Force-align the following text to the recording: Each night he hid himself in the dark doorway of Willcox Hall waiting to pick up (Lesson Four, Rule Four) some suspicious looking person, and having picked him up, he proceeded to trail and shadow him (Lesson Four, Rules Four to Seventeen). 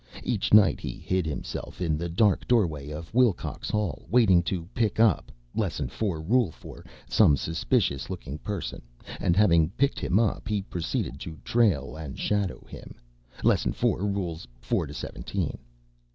Each 0.23 0.51
night 0.51 0.79
he 0.79 0.93
hid 0.97 1.27
himself 1.27 1.79
in 1.79 1.95
the 1.95 2.09
dark 2.09 2.47
doorway 2.47 2.89
of 2.89 3.13
Willcox 3.13 3.69
Hall 3.69 4.07
waiting 4.09 4.41
to 4.49 4.65
pick 4.73 4.99
up 4.99 5.31
(Lesson 5.53 5.89
Four, 5.89 6.23
Rule 6.23 6.49
Four) 6.51 6.83
some 7.07 7.37
suspicious 7.37 8.09
looking 8.09 8.39
person, 8.39 8.81
and 9.19 9.35
having 9.35 9.69
picked 9.77 9.99
him 9.99 10.17
up, 10.17 10.47
he 10.47 10.63
proceeded 10.63 11.19
to 11.19 11.37
trail 11.43 11.95
and 11.95 12.17
shadow 12.17 12.65
him 12.67 12.95
(Lesson 13.43 13.73
Four, 13.73 14.07
Rules 14.07 14.47
Four 14.59 14.87
to 14.87 14.93
Seventeen). 14.95 15.59